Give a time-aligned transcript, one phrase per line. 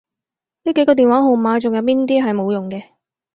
[0.63, 2.83] 呢幾個電話號碼仲有邊啲係冇用嘅？